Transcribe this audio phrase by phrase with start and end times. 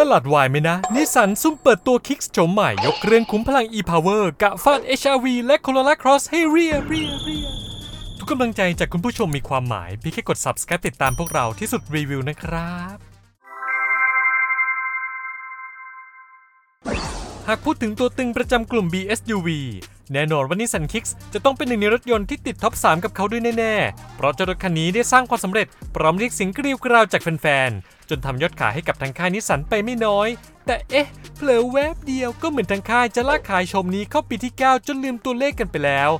[0.00, 7.46] ตลาดวายไหมนะ นิสสันซุ่มเปิดตัว Kicks โฉมใหม่ ยกเครื่องคุ้มพลัง e-power กะฟาด HR-V และ Corolla Cross ให้เรียเรียเรีย
[8.18, 12.96] ทุกกำลังใจจากคุณผู้ชมมีความหมาย เพียงแค่กด subscribe ติดตามพวกเราที่สุดรีวิวนะครับ
[17.48, 19.48] หากพูดถึงตัวตึงประจำกลุ่ม B-SUV
[20.12, 30.28] แน่นอนว่านิสสัน Kicks จะต้องเป็นหนึ่งในรถยนต์ที่ติด top 3 กับเขาด้วยแน่ๆ เพราะเจ้ารถคันนี้ได้สร้างความสำเร็จพร้อมเรียกเสียงกรีวกราวจากแฟนๆ จนทำยอดขายให้กับทางค่ายนิสสันไปไม่น้อย
[30.66, 36.10] แต่เอ๊ะเผลอแวบเดียวก็เหมือนทางค่ายจะลากขายโฉมนี้เข้าปีที่ 9 จนลืมตัวเลขกันไปแล้ว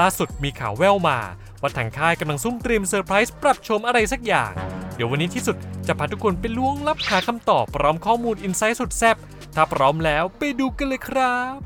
[0.00, 1.18] ล่าสุดมีข่าวแว่วมา
[1.60, 4.52] ว่าทางค่ายกำลังซุ่มเตรียมเซอร์ไพรส์ปรับโฉมอะไรสักอย่าง
[4.94, 5.56] เดี๋ยววันนี้ที่สุด
[5.86, 9.16] จะพาทุกคนไปล้วงลับหาคำตอบพร้อมข้อมูล insight สุดแซ่บ
[9.54, 11.60] ถ้าพร้อมแล้วไปดูกันเลยครับ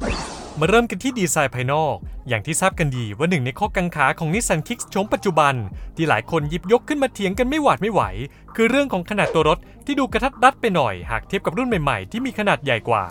[0.61, 1.97] มาเริ่มกันที่ดีไซน์ภายนอก
[2.29, 5.55] อย่างที่ทราบกันดีว่าหนึ่งในข้อกังขาของนิสสัน Kicks โฉมปัจจุบัน
[5.97, 8.03] ที่หลายคนหยิบยกขึ้นมาเถียงกันไม่หวาดไม่ไหว
[8.57, 13.05] คือเรื่องของขนาดตัวรถที่ดูกระทัดรัดไปหน่อย หากเทียบกับรุ่นใหม่ๆ ที่มีขนาดใหญ่กว่า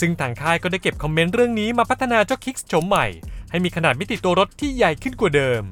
[0.00, 3.06] ซึ่งทางค่ายก็ได้เก็บคอมเมนต์เรื่องนี้มาพัฒนาเจ้า Kicks โฉมใหม่
[3.50, 5.62] ให้มีขนาดมิติตัวรถที่ใหญ่ขึ้นกว่าเดิม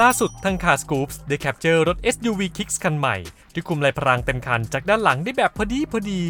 [0.00, 3.16] ล่าสุดทาง Carscoops ได้ capture รถ SUV Kicks คันใหม่
[3.52, 6.20] ที่คลุมลายพรางเต็มคันจากด้านหลังได้แบบพอดีพอดี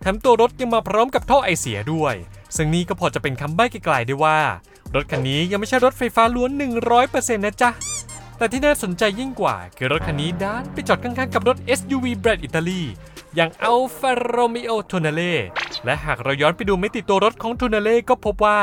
[0.00, 2.14] แถมตัวรถยังมาพร้อมกับท่อไอเสียด้วย
[2.56, 4.38] ซึ่งนี่ก็พอจะเป็นคำใบ้ไกลๆได้ว่า
[4.94, 6.50] รถคันนี้ยังไม่ใช่รถไฟฟ้าล้วน
[6.98, 7.70] 100%นะจ๊ะ
[8.38, 12.82] แต่ที่น่าสนใจยิ่งกว่า คือรถคันนี้ด้านไปจอดข้างๆกับรถ SUV แบรนด์อิตาลี
[13.34, 15.34] อย่าง Alfa Romeo Tonale
[15.84, 18.58] และหากเราย้อนไปดูมิติตัวรถของ Tonale ก็พบว่า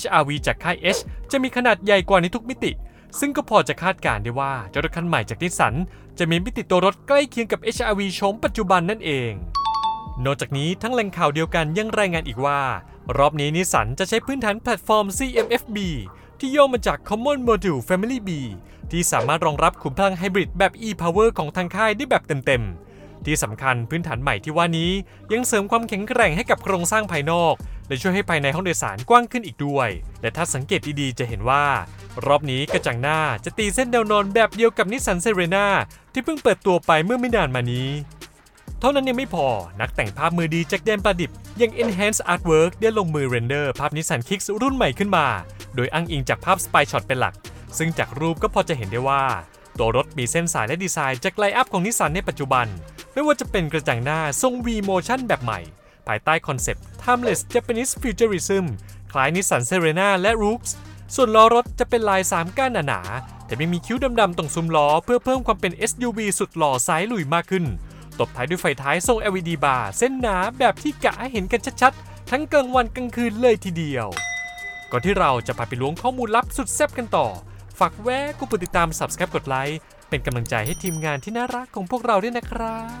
[0.00, 2.72] HRV จากค่าย H จะมีขนาดใหญ่กว่าในทุกมิติ
[3.20, 5.74] ซึ่งก็พอจะคาดการณ์ได้ว่าเจ้ารถคันใหม่จากนิสสัน
[6.18, 9.32] จะมีมิติตัวรถใกล้เคียงกับ HRV โฉมปัจจุบันนั่นเอง
[10.24, 12.60] นอกจากนี้ทั้งแหล่งข่าวเดียวกันยังรายงานอีกว่า
[13.16, 15.78] รอบนี้นิสสันจะใช้พื้นฐานแพลตฟอร์ม CMF-B
[16.38, 18.30] ที่ย่อมาจาก Common Module Family B
[18.90, 24.90] ที่สามารถรองรับขุมพลังไฮบริดแบบ e-POWER ของทางค่ายได้แบบเต็มๆ ที่สำคัญพื้นฐานใหม่ที่ว่านี้
[25.32, 27.54] ยังเสริมความแข็งแกร่งให้กับโครงสร้างภายนอก
[27.88, 29.88] และช่วยให้ภายในห้องโดยสารกว้างขึ้นอีกด้วย
[30.20, 31.64] และถ้าสังเกตดีๆ จะเห็นว่า
[32.26, 35.66] รอบนี้กระจังหน้าจะตีเส้นแนวนอนแบบเดียวกับนิสสันเซเรนา
[36.12, 37.88] ที่เพิ่งเปิดตัวไปเมื่อไม่นานมานี้
[38.80, 39.46] เท่านั้นยังไม่พอ
[39.80, 45.26] นักแต่งภาพมือดีจากแดนประดิษฐ์อย่าง Enhance Artwork ได้ลงมือ render ภาพนิสสัน Kicks รุ่นใหม่ขึ้นมา
[45.74, 47.34] โดยอ้างอิงจากภาพ Spy Shot เป็นหลัก
[47.78, 49.22] ซึ่งจากรูปก็พอจะเห็นได้ว่า
[49.78, 52.66] ตัวรถมีเส้นสายและดีไซน์จาก line-up ของนิสสันในปัจจุบัน
[53.12, 55.60] ไม่ว่าจะเป็นกระจังหน้าทรง V Motion แบบใหม่
[56.06, 58.64] ภายใต้คอนเซปต์ Timeless Japanese Futurism
[59.12, 60.70] คล้ายนิสสันเซเรนาและ Roox
[61.14, 67.64] ส่วนล้อรถจะเป็นลาย3ก้านหนาๆแต่ไม่มีคิ้วดำๆตรงซุ้มล้อเพื่อเพิ่มความเป็น SUV สุดหล่อสายลุยมากขึ้น
[68.20, 74.06] ตบท้ายด้วยไฟท้ายทรง LED bar เส้นหนาแบบที่กะให้เห็นกันชัดๆ ทั้งกลางวันกลางคืนเลยทีเดียว
[74.90, 77.26] ก่อนที่เราจะพาไปล้วงข้อมูลลับสุดแซ่บกันต่อ
[77.78, 83.00] ฝากแวะกดติดตาม Subscribe กดไลค์เป็นกำลังใจให้ทีมงานที่น่ารักของพวกเราด้วยนะครับ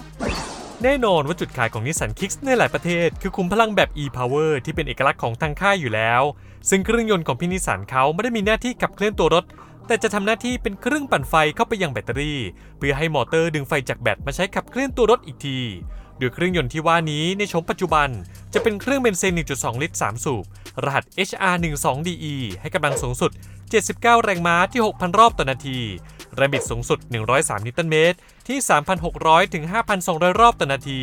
[0.82, 6.22] แน่นอนว่าจุดขายของ Nissan Kicks ในหลายประเทศ คือขุมพลังแบบ e-power ที่เป็นเอกลักษณ์ของทางค่ายอยู่แล้ว
[6.70, 9.44] ซึ่งเครื่องยนต์ของพี่นิสสันเขาไม่ได้มีหน้าที่ขับเคลื่อนตัวรถ
[9.88, 12.40] แต่จะทำหน้าที่เป็นเครื่องปั่นไฟเข้าไปยังแบตเตอรี่
[12.78, 15.58] เพื่อให้มอเตอร์ดึงไฟจากแบตมาใช้ขับเคลื่อนตัวรถอีกที
[16.18, 18.08] โดยเครื่องยนต์ที่ว่านี้ในโฉมปัจจุบัน
[18.54, 20.44] จะเป็นเครื่องเบนซิน 1.2 ลิตร 3 สูบ
[20.84, 23.30] รหัส HR12DE ให้กำลังสูงสุด
[23.76, 25.78] 79 แรงม้าที่ 6,000 รอบต่อนาที
[26.36, 28.18] แรงบิดสูงสุด 103 นิวตันเมตร
[28.48, 28.58] ที่
[29.06, 29.64] 3,600 ถึง
[30.02, 31.00] 5,200 รอบต่อนาที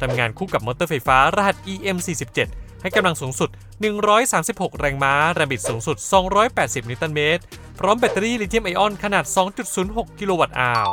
[0.00, 2.38] ทำงานคู่กับมอเตอร์ไฟฟ้ารหัส EM47
[2.82, 3.50] ให้กำลังสูงสุด
[3.86, 5.96] 136 แรงม้า แรงบิดสูงสุด
[6.44, 7.42] 280 นิวตันเมตร
[7.78, 9.24] พร้อมแบตเตอรี่ลิเธียมไอออนขนาด
[9.72, 10.88] 2.06 กิโลวัตต์อาวร์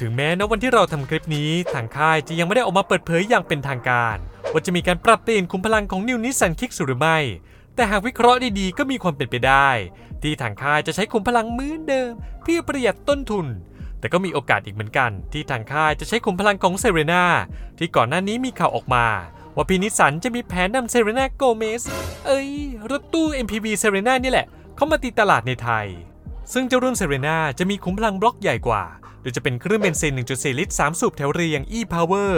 [0.00, 4.16] ถึงแม้ณวันที่เราทำคลิปนี้ ทางค่ายจะยังไม่ได้ออกมาเปิดเผยอย่างเป็นทางการ
[4.52, 7.18] ว่าจะมีการปรับเปลี่ยนขุมพลังของ New Nissan Kicks หรือไม่
[7.74, 9.68] แต่หากวิเคราะห์ดีๆก็มีความเป็นไปได้
[10.22, 12.12] ที่ทางค่ายจะใช้ขุมพลังเหมือนเดิม
[12.42, 13.46] เพื่อประหยัดต้นทุน
[14.00, 17.24] แต่ก็มีโอกาสอีกเหมือนกัน ที่ทางค่ายจะใช้ขุมพลังของเซเรนา
[17.78, 19.06] ที่ก่อนหน้านี้มีข่าวออกมา
[19.56, 21.82] ว่าพี่นิสสันจะมีแผนนำ Selena Gomez
[22.26, 22.48] เอ้ย
[22.90, 24.46] รถตู้ MPV Serena นี่แหละ
[24.76, 25.86] เข้ามาตีตลาดในไทย
[26.52, 28.84] ซึ่งเจ้ารุ่นเซเรนาจะมีขุมพลังบล็อกใหญ่กว่า
[29.20, 32.32] โดยจะเป็นเครื่องเบนซิน 1.4 ลิตร 3 สูบแถวเรียง e-power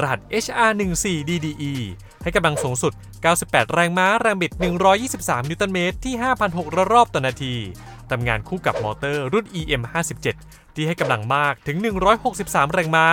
[0.00, 1.72] รหัส HR14DDE
[2.22, 2.92] ให้กำลังสูงสุด
[3.32, 4.52] 98 แรงม้า แรงบิด
[5.00, 6.14] 123 นิวตันเมตรที่
[6.52, 7.54] 5,600 รอบต่อนาที
[8.10, 10.26] ทำงานคู่กับมอเตอร์รุ่น EM57
[10.74, 11.76] ที่ให้กำลังมากถึง
[12.26, 13.06] 163 แรงม้า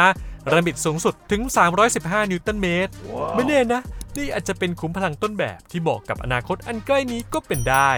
[0.50, 1.42] แรงบิดสูงสุดถึง
[1.88, 2.92] 315 นิวตันเมตร
[3.36, 3.82] ไม่แน่นะ
[4.18, 7.92] นี่อาจจะเป็นขุมพลังต้นแบบที่เหมาะกับอนาคตอันใกล้นี้ก็เป็นได้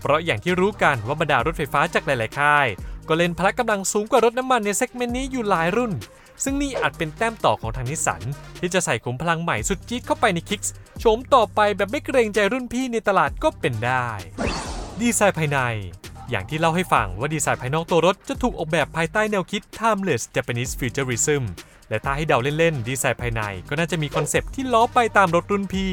[0.00, 2.66] เพราะอย่างที่รู้กันว่าบรรดารถไฟฟ้าจากหลาย ๆ ค่าย
[3.08, 5.92] ก็เล่นพละกำลังสูงกว่ารถน้ำมันใน segment นี้อยู่หลายรุ่น
[6.44, 8.22] ซึ่งนี่อาจเป็นแต้มต่อของทางนิสสัน
[8.60, 14.08] ที่จะใส่ขุมพลังใหม่สุดจี๊ดเข้าไปใน Kicks โฉมต่อไปแบบไม่เกรงใจรุ่นพี่ในตลาดก็เป็นได้
[15.00, 15.58] ดีไซน์ภายใน
[16.30, 21.42] อย่างที่เล่าให้ฟังว่าดีไซน์ภายนอกตัวรถจะถูกออกแบบภายใต้แนวคิด Timeless Japanese Futurism
[21.88, 25.92] และถ้าให้เดาเล่นๆ ดีไซน์ภายในก็น่าจะมีคอนเซปต์ที่ล้อไปตามรถรุ่นพี่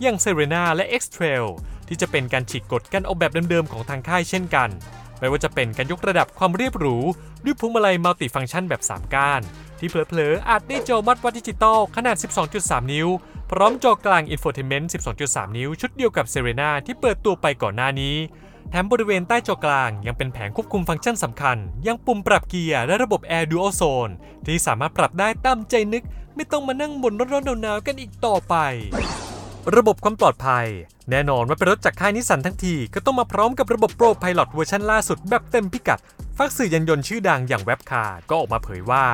[0.00, 1.46] อย่าง Serena และ X-Trail
[1.88, 4.68] ที่จะเป็นการฉีกกฎการออกแบบเดิมๆ ของทางค่ายเช่นกัน
[5.18, 6.96] ไม่ว่าจะเป็นการยกระดับความเรียบหรู
[7.44, 9.40] ด้วยพวงมาลัย multi-function แบบ 3 ก้าน
[9.78, 12.16] ที่เผลอๆ อาจได้จอมาตรวัดดิจิตอลขนาด
[12.54, 13.08] 12.3 นิ้ว
[13.50, 14.90] พร้อมจอกลาง infotainment
[15.22, 18.16] 12.3 นิ้ว ชุดเดียวกับ Serena ที่เปิดตัวไปก่อนหน้านี้
[18.70, 21.56] แถมบริเวณใต้จอกลางยังเป็นแผงควบคุมฟังก์ชันสำคัญ
[21.86, 24.12] อย่างปุ่มปรับเกียร์และระบบ แอร์ Dual Zone
[24.46, 28.54] ที่สามารถปรับได้ตามใจนึก ไม่ต้องมานั่งบ่นร้อนๆหนาวๆกันอีกต่อไป
[29.76, 30.66] ระบบความปลอดภัย
[31.10, 36.00] แน่นอนว่าเป็นรถจากค่ายนิสสันทั้งที ก็ต้องมาพร้อมกับระบบ Pro Pilot เวอร์ชันล่าสุดแบบเต็มพิกัด
[36.36, 39.06] ฟากสื่อยานยนต์ชื่อดังอย่าง WapCar ก็ออกมาเผยว่า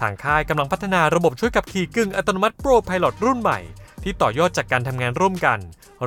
[0.00, 3.58] ทางค่ายกำลังพัฒนาระบบช่วยขับขี่กึ่งอัตโนมัติ Pro Pilot รุ่นใหม่
[4.02, 5.58] ที่ต่อยอดจากการทำงานร่วมกัน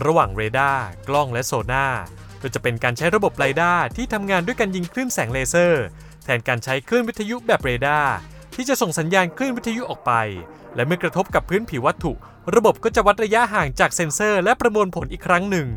[0.06, 1.88] ระหว่างเรดาร์กล้องและโซนาร์
[2.44, 5.84] โดยจะเป็นการใช้ระบบ LiDAR ที่ทำงานด้วยการยิงคลื่นแสงเลเซอร์
[6.24, 8.14] แทนการใช้คลื่นวิทยุแบบเรดาร์
[8.56, 10.12] ที่จะส่งสัญญาณคลื่นวิทยุออกไป
[10.76, 12.14] และเมื่อกระทบกับพื้นผิววัตถุ
[12.56, 15.68] ระบบก็จะวัดระยะห่างจากเซ็นเซอร์ และประมวลผลอีกครั้งหนึ่ง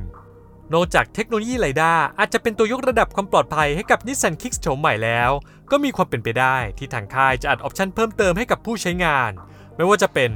[0.73, 5.31] นอกจากเทคโนโลยี LiDAR อาจจะเป็นตัวยกระดับความปลอดภัยให้กับ Nissan Kicks โฉมใหม่แล้ว
[5.71, 9.31] ก็มีความเป็นไปได้ที่ทางค่ายจะอัด option เพิ่มเติมให้กับผู้ใช้งาน
[9.77, 10.31] ไม่ว่าจะเป็น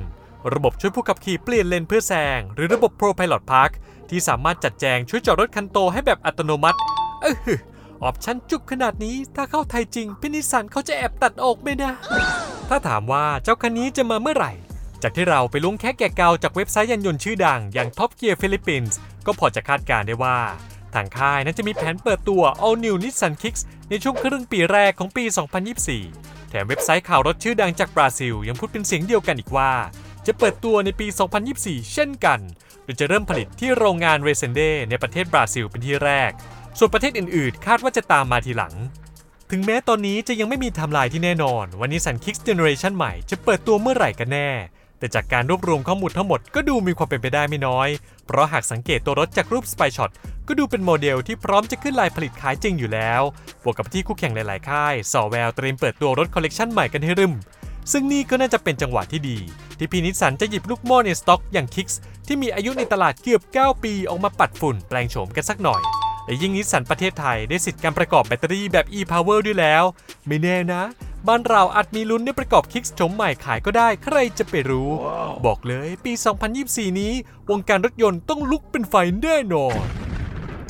[0.55, 3.73] ระบบช่วยผู้ขับขี่เปลี่ยนเลนเพื่อแซงหรือระบบ Pro Pilot Park
[4.11, 6.79] ที่สามารถจัดแจงช่วยจอดรถคันโตให้แบบอัตโนมัติ
[7.23, 7.35] เออ
[8.03, 11.93] option จุกขนาดนี้ถ้าเข้าไทยจริงพี่นิสสันเขาจะแอบตัดออกไหมนะ
[12.69, 14.53] ถ้าถามว่าเจ้าคันนี้จะมาเมื่อไหร่
[15.03, 18.95] จากที่เราไปล้วงแคะแกะเกาจากเว็บไซต์ยานยนต์ชื่อดังอย่าง Top Gear Philippines
[19.27, 20.39] ก็พอจะคาดการณ์ได้ว่า
[20.95, 25.25] ทางค่ายนั้นจะมีแผนเปิดตัว All New Nissan Kicks ในช่วงครึ่งปีแรกของปี
[25.87, 29.73] 2024 แถมเว็บไซต์ข่าวรถชื่อดังจากบราซิล ยังพูดเป็นเสียงเดียวกันอีกว่า
[30.27, 31.07] จะเปิดตัวในปี
[31.51, 32.41] 2024 เช่นกัน
[32.91, 36.31] โดยจะเริ่มผลิตที่โรงงาน Resende ในประเทศบราซิลเป็นที่แรก
[36.79, 38.75] ส่วนประเทศอื่นๆ คาดว่าจะตามมาทีหลัง
[39.51, 44.51] ถึงแม้ตอนนี้จะยังไม่มีไทม์ไลน์ที่แน่นอนว่า Nissan Kicks Generation ใหม่จะเปิดตัวเมื่อไหร่กันแน่
[44.99, 47.89] แต่จากการรวบรวมข้อมูลทั้งหมดก็ดูมีความเป็นไปได้ไม่น้อย
[48.27, 50.11] เพราะหากสังเกตตัวรถจากรูป Spy Shot
[50.47, 53.23] ก็ดูเป็นโมเดลที่พร้อมจะขึ้นไลน์ผลิตขายจริงอยู่แล้ว
[53.63, 57.35] บวกกับที่คู่แข่งหลายๆ ค่ายส่อแววเตรียมเปิดตัวรถคอลเลกชันใหม่กันให้รึ่ม
[57.93, 59.39] ซึ่งนี่ก็น่าจะเป็นจังหวะที่ดี
[59.83, 61.95] ที่พี่นิสสันจะหยิบลูกหม้อในสต็อกอย่าง Kicks
[62.27, 65.83] ที่มีอายุในตลาดเกือบ 9 ปีออกมาปัดฝุ่นแปลงโฉมกันสักหน่อย
[66.27, 69.85] และยิ่งนิสสันประเทศไทยได้สิทธิ์การประกอบแบตเตอรี่แบบ e-power ด้วยแล้ว
[70.27, 70.83] ไม่แน่นะ
[71.27, 74.91] บ้านเราอาจมีลุ้นได้ประกอบ Kicks โฉมใหม่ขายก็ได้ใครจะไปรู้
[75.47, 76.13] บอกเลยปี
[76.57, 77.13] 2024 นี้
[77.51, 79.79] วงการรถยนต์ต้องลุกเป็นไฟแน่นอน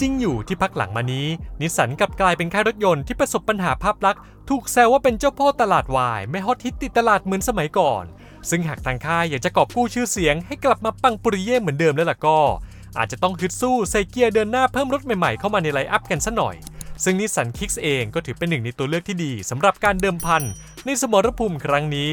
[0.01, 1.27] จริงอยู่ที่พักหลังมานี้
[1.61, 8.05] นิสสันกลับกลายเป็นค่ายรถยนต์ที่ประสบปัญหาภาพลักษณ์ ถูกแซวว่าเป็นเจ้าพ่อตลาดวาย ไม่ฮอตฮิตติดตลาดเหมือนสมัยก่อน
[8.49, 12.39] ซึ่งหากทางค่ายอยากจะกอบกู้ชื่อเสียงให้กลับมาปังปุริเย่เหมือนเดิมแล้วล่ะก็
[12.99, 16.55] อาจจะต้องฮึดสู้ใส่เกียร์เดินหน้าเพิ่มรถใหม่ๆเข้ามาใน line-up กันซะหน่อย
[17.05, 20.43] ซึ่ง Nissan Kicks เองก็ถือเป็นหนึ่งในตัวเลือกที่ดีสำหรับการเดิมพัน
[20.85, 22.11] ในสมรภูมิครั้งนี้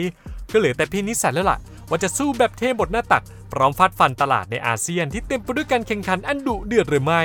[0.51, 1.59] ก็เหลือแต่พี่นิสสันแล้วล่ะ
[1.89, 7.23] ว่าจะสู้แบบเทหมดหน้าตัก พร้อมฟาดฟันตลาดในอาเซียนที่เต็มไปด้วยการแข่งขันอันดุเดือดหรือไม่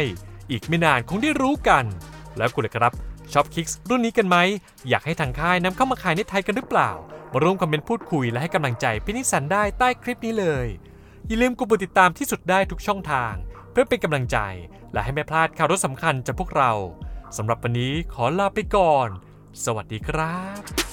[0.51, 1.85] อีกไม่นานคงได้รู้กัน
[2.37, 2.93] แล้วคุณล่ะครับ
[3.33, 4.37] ชอบคิกส์รุ่นนี้กันไหม
[4.89, 6.91] อยากให้ทางค่ายนำเข้ามาขายในไทยกันหรือเปล่า
[7.33, 10.67] มาร่วมคอมเมนต์พูดคุยและให้กำลังใจพี่นิสันได้ใต้คลิปนี้เลย
[11.27, 13.35] อย่าลืมกดติดตามที่สุดได้ทุกช่องทาง
[13.73, 14.39] เพื่อเป็นกำลังใจ
[14.93, 16.73] และให้ไม่พลาดข่าวรถสำคัญจากพวกเรา
[17.37, 19.09] สำหรับวันนี้ขอลาไปก่อน
[19.65, 20.92] สวัสดีครับ